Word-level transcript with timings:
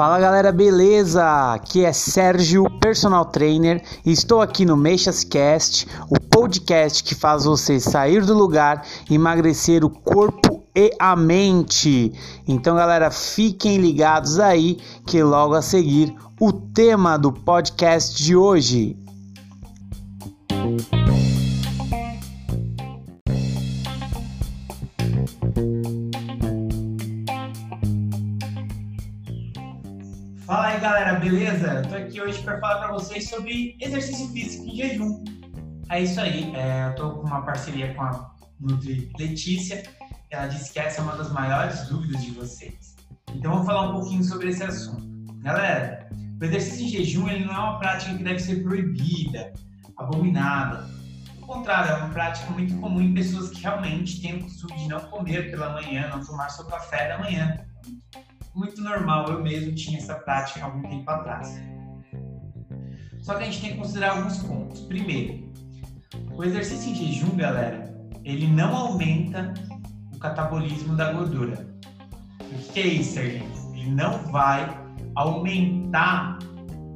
Fala 0.00 0.18
galera, 0.18 0.50
beleza? 0.50 1.52
Aqui 1.52 1.84
é 1.84 1.92
Sérgio, 1.92 2.64
personal 2.80 3.26
trainer, 3.26 3.82
e 4.06 4.10
estou 4.10 4.40
aqui 4.40 4.64
no 4.64 4.74
Meixas 4.74 5.24
Cast, 5.24 5.86
o 6.08 6.18
podcast 6.18 7.04
que 7.04 7.14
faz 7.14 7.44
você 7.44 7.78
sair 7.78 8.24
do 8.24 8.32
lugar, 8.32 8.82
emagrecer 9.10 9.84
o 9.84 9.90
corpo 9.90 10.64
e 10.74 10.90
a 10.98 11.14
mente. 11.14 12.12
Então, 12.48 12.76
galera, 12.76 13.10
fiquem 13.10 13.76
ligados 13.76 14.38
aí 14.38 14.78
que 15.06 15.22
logo 15.22 15.54
a 15.54 15.60
seguir 15.60 16.14
o 16.40 16.50
tema 16.50 17.18
do 17.18 17.30
podcast 17.30 18.16
de 18.22 18.34
hoje. 18.34 18.96
Fala 30.50 30.66
aí 30.66 30.80
galera, 30.80 31.12
beleza? 31.14 31.80
Tô 31.88 31.94
aqui 31.94 32.20
hoje 32.20 32.42
para 32.42 32.58
falar 32.58 32.78
para 32.80 32.92
vocês 32.94 33.28
sobre 33.28 33.76
exercício 33.80 34.26
físico 34.32 34.64
em 34.64 34.74
jejum. 34.74 35.22
É 35.88 36.02
isso 36.02 36.20
aí, 36.20 36.52
é, 36.56 36.88
eu 36.88 36.94
tô 36.96 37.10
com 37.12 37.28
uma 37.28 37.42
parceria 37.42 37.94
com 37.94 38.02
a 38.02 38.34
Nutri 38.58 39.12
Letícia, 39.16 39.84
ela 40.28 40.48
disse 40.48 40.72
que 40.72 40.80
essa 40.80 41.00
é 41.00 41.04
uma 41.04 41.14
das 41.14 41.30
maiores 41.30 41.86
dúvidas 41.86 42.24
de 42.24 42.32
vocês. 42.32 42.96
Então 43.32 43.52
vamos 43.52 43.66
falar 43.66 43.90
um 43.90 44.00
pouquinho 44.00 44.24
sobre 44.24 44.48
esse 44.48 44.64
assunto. 44.64 45.06
Galera, 45.38 46.10
o 46.40 46.44
exercício 46.44 46.84
em 46.84 46.88
jejum 46.88 47.28
ele 47.28 47.44
não 47.44 47.54
é 47.54 47.58
uma 47.58 47.78
prática 47.78 48.16
que 48.16 48.24
deve 48.24 48.40
ser 48.40 48.60
proibida, 48.64 49.52
abominada. 49.96 50.84
Ao 51.42 51.46
contrário, 51.46 51.92
é 51.92 51.94
uma 51.94 52.08
prática 52.08 52.50
muito 52.50 52.76
comum 52.80 53.00
em 53.00 53.14
pessoas 53.14 53.50
que 53.50 53.62
realmente 53.62 54.20
têm 54.20 54.38
o 54.38 54.42
costume 54.42 54.76
de 54.78 54.88
não 54.88 54.98
comer 54.98 55.48
pela 55.48 55.74
manhã, 55.74 56.08
não 56.08 56.20
tomar 56.24 56.48
seu 56.48 56.64
café 56.64 57.06
da 57.06 57.18
manhã 57.18 57.70
muito 58.54 58.80
normal, 58.82 59.28
eu 59.28 59.42
mesmo 59.42 59.74
tinha 59.74 59.98
essa 59.98 60.14
prática 60.14 60.60
há 60.60 60.64
algum 60.64 60.82
tempo 60.82 61.10
atrás. 61.10 61.60
Só 63.20 63.34
que 63.34 63.42
a 63.42 63.46
gente 63.46 63.60
tem 63.60 63.72
que 63.72 63.78
considerar 63.78 64.16
alguns 64.16 64.38
pontos. 64.38 64.80
Primeiro, 64.82 65.50
o 66.34 66.44
exercício 66.44 66.90
em 66.90 66.94
jejum, 66.94 67.36
galera, 67.36 67.94
ele 68.24 68.46
não 68.46 68.74
aumenta 68.74 69.54
o 70.14 70.18
catabolismo 70.18 70.96
da 70.96 71.12
gordura. 71.12 71.68
O 72.40 72.72
que 72.72 72.80
é 72.80 72.86
isso, 72.86 73.14
gente? 73.14 73.60
Ele 73.74 73.90
não 73.90 74.24
vai 74.32 74.78
aumentar 75.14 76.38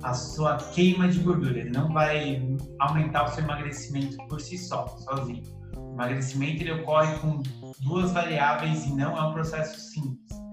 a 0.03 0.13
sua 0.13 0.57
queima 0.57 1.09
de 1.09 1.21
gordura, 1.21 1.59
ele 1.59 1.71
não 1.71 1.93
vai 1.93 2.43
aumentar 2.79 3.25
o 3.25 3.29
seu 3.29 3.45
emagrecimento 3.45 4.17
por 4.29 4.41
si 4.41 4.59
só, 4.59 4.87
sozinho. 4.99 5.43
O 5.77 5.95
emagrecimento 5.95 6.63
ele 6.63 6.73
ocorre 6.73 7.17
com 7.19 7.43
duas 7.81 8.13
variáveis 8.13 8.85
e 8.87 8.95
não 8.95 9.17
é 9.17 9.23
um 9.23 9.33
processo 9.33 9.81
simples 9.81 10.45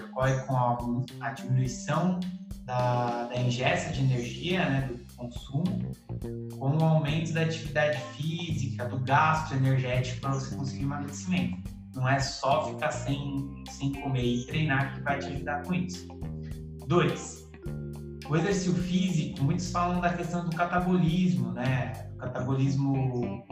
que 0.00 0.10
ocorre 0.10 0.34
com 0.46 0.56
a, 0.56 0.78
a 1.20 1.30
diminuição 1.30 2.20
da, 2.64 3.24
da, 3.24 3.40
ingesta 3.40 3.92
de 3.92 4.00
energia, 4.00 4.68
né, 4.68 4.88
do 4.88 5.14
consumo, 5.14 5.92
com 6.56 6.76
o 6.76 6.84
aumento 6.84 7.32
da 7.32 7.42
atividade 7.42 7.98
física, 8.14 8.84
do 8.86 8.98
gasto 9.00 9.54
energético 9.54 10.20
para 10.20 10.30
você 10.30 10.54
conseguir 10.54 10.84
emagrecimento. 10.84 11.70
Não 11.94 12.08
é 12.08 12.20
só 12.20 12.68
ficar 12.68 12.92
sem, 12.92 13.64
sem 13.68 13.92
comer 13.92 14.24
e 14.24 14.46
treinar 14.46 14.94
que 14.94 15.00
vai 15.00 15.18
te 15.18 15.26
ajudar 15.26 15.62
com 15.62 15.74
isso. 15.74 16.06
Dois, 16.86 17.48
o 18.28 18.36
exercício 18.36 18.74
físico, 18.74 19.42
muitos 19.42 19.70
falam 19.72 20.00
da 20.00 20.12
questão 20.12 20.48
do 20.48 20.54
catabolismo, 20.54 21.52
né? 21.52 21.92
O 22.14 22.18
catabolismo 22.18 23.44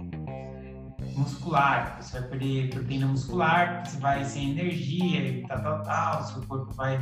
muscular, 1.18 2.00
você 2.00 2.20
vai 2.20 2.28
perder 2.28 2.70
proteína 2.70 3.06
muscular, 3.06 3.84
você 3.84 3.98
vai 3.98 4.24
sem 4.24 4.50
energia 4.50 5.28
e 5.28 5.46
tal, 5.46 5.62
tal, 5.62 5.82
tal, 5.82 6.24
seu 6.24 6.42
corpo 6.46 6.72
vai 6.74 6.98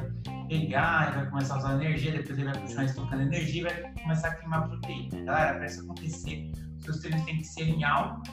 pegar 0.48 1.10
e 1.10 1.14
vai 1.16 1.30
começar 1.30 1.54
a 1.54 1.58
usar 1.58 1.74
energia, 1.74 2.12
depois 2.12 2.38
ele 2.38 2.50
vai 2.50 2.60
continuar 2.60 2.84
estocando 2.84 3.22
energia 3.22 3.60
e 3.60 3.64
vai 3.64 3.92
começar 4.02 4.28
a 4.28 4.34
queimar 4.34 4.68
proteína. 4.68 5.24
Galera, 5.24 5.54
para 5.54 5.66
isso 5.66 5.82
acontecer, 5.82 6.52
os 6.76 6.84
seus 6.84 7.00
treinos 7.00 7.24
têm 7.24 7.38
que 7.38 7.44
ser 7.44 7.68
em 7.68 7.84
alta, 7.84 8.30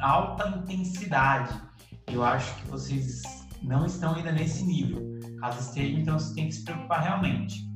alta 0.00 0.48
intensidade. 0.48 1.54
Eu 2.06 2.24
acho 2.24 2.54
que 2.56 2.68
vocês 2.68 3.22
não 3.62 3.84
estão 3.84 4.14
ainda 4.14 4.32
nesse 4.32 4.64
nível. 4.64 5.02
Caso 5.40 5.60
estejam, 5.60 6.00
então 6.00 6.18
você 6.18 6.34
tem 6.34 6.48
que 6.48 6.54
se 6.54 6.64
preocupar 6.64 7.02
realmente. 7.02 7.66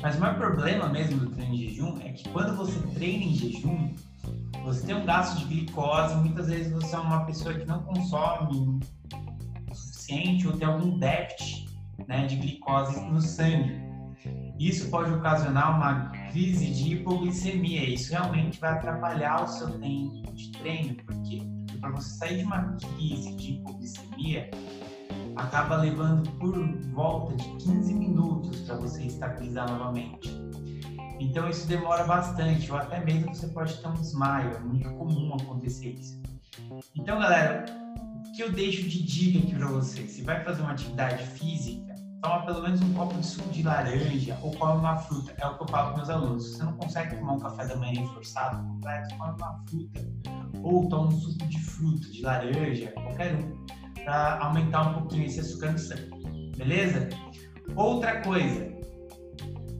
Mas 0.00 0.16
o 0.16 0.20
maior 0.20 0.36
problema 0.36 0.88
mesmo 0.88 1.18
do 1.18 1.30
treino 1.30 1.54
em 1.54 1.58
jejum 1.58 1.98
é 2.00 2.12
que 2.12 2.28
quando 2.28 2.56
você 2.56 2.78
treina 2.94 3.24
em 3.24 3.34
jejum, 3.34 3.94
você 4.68 4.86
tem 4.86 4.94
um 4.94 5.06
gasto 5.06 5.38
de 5.38 5.44
glicose, 5.46 6.14
muitas 6.16 6.46
vezes 6.46 6.70
você 6.70 6.94
é 6.94 6.98
uma 6.98 7.24
pessoa 7.24 7.54
que 7.54 7.64
não 7.64 7.82
consome 7.84 8.80
o 9.70 9.74
suficiente 9.74 10.46
ou 10.46 10.54
tem 10.58 10.68
algum 10.68 10.98
déficit 10.98 11.74
né, 12.06 12.26
de 12.26 12.36
glicose 12.36 13.00
no 13.00 13.20
sangue. 13.20 13.80
Isso 14.58 14.90
pode 14.90 15.10
ocasionar 15.10 15.74
uma 15.74 16.10
crise 16.30 16.66
de 16.66 16.94
hipoglicemia. 16.94 17.88
Isso 17.88 18.10
realmente 18.10 18.60
vai 18.60 18.72
atrapalhar 18.72 19.42
o 19.44 19.48
seu 19.48 19.70
tempo 19.78 20.32
de 20.34 20.50
treino, 20.52 20.96
porque 21.06 21.40
para 21.80 21.90
você 21.90 22.10
sair 22.18 22.38
de 22.38 22.44
uma 22.44 22.76
crise 22.76 23.34
de 23.36 23.52
hipoglicemia, 23.52 24.50
acaba 25.36 25.76
levando 25.76 26.28
por 26.32 26.58
volta 26.92 27.34
de 27.36 27.48
15 27.64 27.94
minutos 27.94 28.60
para 28.62 28.76
você 28.76 29.04
estabilizar 29.04 29.70
novamente. 29.70 30.47
Então 31.18 31.48
isso 31.48 31.66
demora 31.66 32.04
bastante, 32.04 32.70
ou 32.70 32.78
até 32.78 33.04
mesmo 33.04 33.34
você 33.34 33.48
pode 33.48 33.74
ter 33.74 33.88
um 33.88 33.94
desmaio, 33.94 34.56
é 34.56 34.60
muito 34.60 34.88
comum 34.90 35.34
acontecer 35.34 35.90
isso. 35.90 36.20
Então, 36.94 37.18
galera, 37.18 37.66
o 37.98 38.32
que 38.32 38.42
eu 38.42 38.52
deixo 38.52 38.88
de 38.88 39.02
dica 39.02 39.38
aqui 39.38 39.54
para 39.54 39.66
você? 39.68 40.06
Se 40.06 40.22
vai 40.22 40.42
fazer 40.44 40.62
uma 40.62 40.72
atividade 40.72 41.24
física, 41.24 41.94
toma 42.22 42.44
pelo 42.44 42.62
menos 42.62 42.80
um 42.82 42.92
copo 42.94 43.14
de 43.14 43.26
suco 43.26 43.48
de 43.50 43.62
laranja 43.62 44.38
ou 44.42 44.52
come 44.52 44.78
uma 44.78 44.96
fruta. 44.96 45.34
É 45.38 45.46
o 45.46 45.56
que 45.56 45.62
eu 45.62 45.68
falo 45.68 45.90
com 45.90 45.96
meus 45.96 46.10
alunos. 46.10 46.44
Se 46.44 46.56
você 46.56 46.62
não 46.64 46.72
consegue 46.74 47.16
tomar 47.16 47.32
um 47.34 47.38
café 47.40 47.66
da 47.66 47.76
manhã 47.76 48.06
forçado 48.08 48.66
completo, 48.66 49.16
come 49.16 49.34
uma 49.38 49.64
fruta. 49.68 50.00
Ou 50.62 50.88
toma 50.88 51.08
um 51.08 51.10
suco 51.12 51.46
de 51.46 51.58
fruta, 51.60 52.10
de 52.10 52.22
laranja, 52.22 52.92
qualquer 52.92 53.34
um, 53.34 53.66
para 54.04 54.38
aumentar 54.40 54.88
um 54.88 54.94
pouquinho 54.94 55.26
esse 55.26 55.40
açúcar 55.40 55.72
no 55.72 55.78
sangue. 55.78 56.52
Beleza? 56.56 57.08
Outra 57.76 58.20
coisa, 58.22 58.77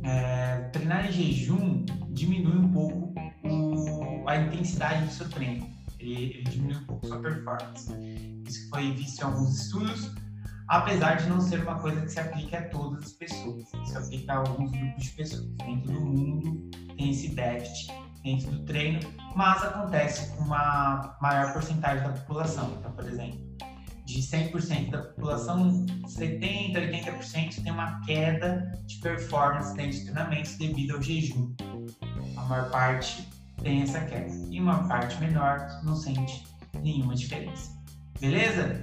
é, 0.08 0.70
treinar 0.72 1.06
em 1.06 1.12
jejum 1.12 1.84
diminui 2.10 2.56
um 2.58 2.72
pouco 2.72 3.14
o, 3.44 4.28
a 4.28 4.36
intensidade 4.36 5.04
do 5.04 5.12
seu 5.12 5.28
treino. 5.28 5.68
Ele, 5.98 6.14
ele 6.14 6.44
diminui 6.44 6.76
um 6.76 6.84
pouco 6.84 7.06
sua 7.06 7.20
performance. 7.20 7.92
Isso 8.46 8.68
foi 8.70 8.92
visto 8.92 9.20
em 9.20 9.24
alguns 9.24 9.60
estudos, 9.60 10.14
apesar 10.68 11.16
de 11.16 11.28
não 11.28 11.40
ser 11.40 11.60
uma 11.60 11.78
coisa 11.78 12.00
que 12.00 12.08
se 12.08 12.20
aplica 12.20 12.58
a 12.58 12.62
todas 12.68 13.04
as 13.04 13.12
pessoas. 13.12 13.64
Isso 13.84 13.98
aplica 13.98 14.32
a 14.32 14.36
alguns 14.38 14.70
grupos 14.70 15.04
de 15.04 15.10
pessoas. 15.10 15.48
Nem 15.64 15.80
todo 15.82 16.00
mundo 16.00 16.70
tem 16.96 17.10
esse 17.10 17.28
déficit 17.34 17.92
dentro 18.22 18.50
do 18.50 18.64
treino, 18.64 19.00
mas 19.36 19.62
acontece 19.62 20.34
com 20.36 20.44
uma 20.44 21.16
maior 21.20 21.52
porcentagem 21.52 22.02
da 22.02 22.12
população. 22.14 22.74
Então, 22.78 22.92
por 22.92 23.06
exemplo, 23.06 23.38
de 24.08 24.22
100% 24.22 24.90
da 24.90 25.02
população, 25.02 25.84
70%, 26.06 26.72
80% 26.72 27.62
tem 27.62 27.70
uma 27.70 28.00
queda 28.00 28.72
de 28.86 28.96
performance 28.96 29.76
dentro 29.76 29.98
de 29.98 30.04
treinamentos 30.04 30.56
devido 30.56 30.96
ao 30.96 31.02
jejum. 31.02 31.52
A 32.34 32.44
maior 32.44 32.70
parte 32.70 33.28
tem 33.62 33.82
essa 33.82 34.00
queda. 34.00 34.32
E 34.50 34.58
uma 34.58 34.88
parte 34.88 35.20
menor 35.20 35.68
não 35.84 35.94
sente 35.94 36.42
nenhuma 36.82 37.14
diferença. 37.14 37.70
Beleza? 38.18 38.82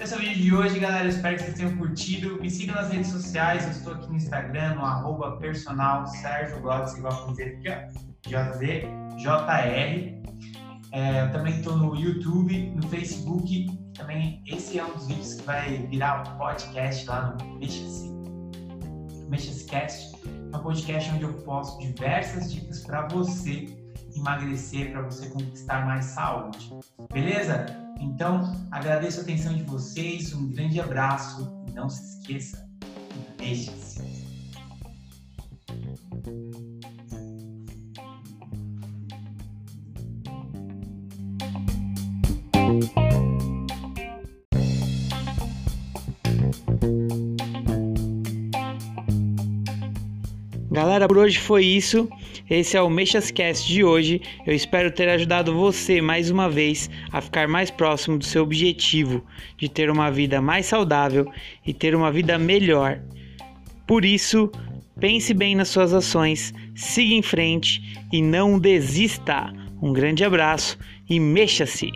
Esse 0.00 0.12
é 0.12 0.16
o 0.16 0.20
vídeo 0.20 0.42
de 0.42 0.52
hoje, 0.52 0.80
galera. 0.80 1.06
Espero 1.06 1.36
que 1.36 1.44
vocês 1.44 1.56
tenham 1.56 1.76
curtido. 1.76 2.40
Me 2.42 2.50
sigam 2.50 2.74
nas 2.74 2.90
redes 2.90 3.12
sociais. 3.12 3.62
Eu 3.62 3.70
estou 3.70 3.94
aqui 3.94 4.08
no 4.08 4.16
Instagram, 4.16 4.74
no 4.74 4.84
arroba 4.84 5.36
personal 5.36 6.04
Sérgio 6.08 6.60
Glotz, 6.60 6.96
igual 6.96 7.28
dizer 7.28 7.58
aqui, 7.58 7.68
ó. 7.68 9.18
JR. 9.18 10.14
É, 10.90 11.22
eu 11.22 11.30
também 11.30 11.58
estou 11.58 11.76
no 11.76 11.94
YouTube, 11.94 12.72
no 12.74 12.88
Facebook 12.88 13.83
também 13.94 14.42
esse 14.46 14.78
é 14.78 14.84
um 14.84 14.92
dos 14.92 15.06
vídeos 15.06 15.34
que 15.34 15.42
vai 15.42 15.78
virar 15.86 16.36
podcast 16.36 17.06
lá 17.06 17.36
no 17.40 17.58
Mexas, 17.58 18.04
Mexascast. 19.28 20.14
É 20.52 20.56
um 20.56 20.62
podcast 20.62 21.10
onde 21.12 21.22
eu 21.22 21.34
posto 21.42 21.80
diversas 21.80 22.52
dicas 22.52 22.80
para 22.80 23.08
você 23.08 23.66
emagrecer, 24.14 24.92
para 24.92 25.02
você 25.02 25.28
conquistar 25.28 25.86
mais 25.86 26.04
saúde. 26.06 26.70
Beleza? 27.12 27.66
Então, 28.00 28.52
agradeço 28.70 29.20
a 29.20 29.22
atenção 29.22 29.54
de 29.54 29.62
vocês, 29.62 30.32
um 30.34 30.50
grande 30.50 30.80
abraço 30.80 31.52
e 31.68 31.72
não 31.72 31.88
se 31.88 32.18
esqueça, 32.18 32.68
mexa-se. 33.38 34.02
Galera, 50.74 51.06
por 51.06 51.18
hoje 51.18 51.38
foi 51.38 51.64
isso. 51.64 52.08
Esse 52.50 52.76
é 52.76 52.82
o 52.82 52.90
Mexascast 52.90 53.64
de 53.72 53.84
hoje. 53.84 54.20
Eu 54.44 54.52
espero 54.52 54.90
ter 54.90 55.08
ajudado 55.08 55.54
você 55.54 56.00
mais 56.00 56.32
uma 56.32 56.50
vez 56.50 56.90
a 57.12 57.20
ficar 57.20 57.46
mais 57.46 57.70
próximo 57.70 58.18
do 58.18 58.24
seu 58.24 58.42
objetivo 58.42 59.24
de 59.56 59.68
ter 59.68 59.88
uma 59.88 60.10
vida 60.10 60.42
mais 60.42 60.66
saudável 60.66 61.30
e 61.64 61.72
ter 61.72 61.94
uma 61.94 62.10
vida 62.10 62.36
melhor. 62.38 62.98
Por 63.86 64.04
isso, 64.04 64.50
pense 64.98 65.32
bem 65.32 65.54
nas 65.54 65.68
suas 65.68 65.94
ações, 65.94 66.52
siga 66.74 67.14
em 67.14 67.22
frente 67.22 67.80
e 68.12 68.20
não 68.20 68.58
desista. 68.58 69.54
Um 69.80 69.92
grande 69.92 70.24
abraço 70.24 70.76
e 71.08 71.20
mexa-se! 71.20 71.92